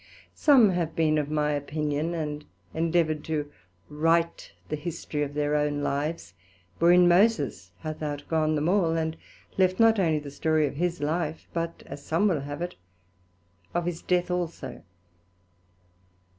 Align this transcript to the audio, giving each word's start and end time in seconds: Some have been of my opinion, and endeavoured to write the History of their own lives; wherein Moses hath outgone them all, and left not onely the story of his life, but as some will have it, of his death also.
Some 0.33 0.69
have 0.69 0.95
been 0.95 1.19
of 1.19 1.29
my 1.29 1.51
opinion, 1.51 2.15
and 2.15 2.43
endeavoured 2.73 3.23
to 3.25 3.51
write 3.87 4.51
the 4.67 4.75
History 4.75 5.21
of 5.21 5.35
their 5.35 5.53
own 5.55 5.83
lives; 5.83 6.33
wherein 6.79 7.07
Moses 7.07 7.69
hath 7.81 8.01
outgone 8.01 8.55
them 8.55 8.67
all, 8.67 8.95
and 8.97 9.15
left 9.59 9.79
not 9.79 9.99
onely 9.99 10.17
the 10.17 10.31
story 10.31 10.65
of 10.65 10.77
his 10.77 11.01
life, 11.01 11.47
but 11.53 11.83
as 11.85 12.03
some 12.03 12.27
will 12.27 12.41
have 12.41 12.63
it, 12.63 12.73
of 13.75 13.85
his 13.85 14.01
death 14.01 14.31
also. 14.31 14.81